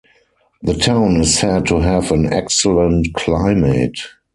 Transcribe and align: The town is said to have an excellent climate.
The 0.63 0.73
town 0.73 1.17
is 1.17 1.37
said 1.37 1.67
to 1.67 1.77
have 1.81 2.11
an 2.11 2.33
excellent 2.33 3.13
climate. 3.13 3.99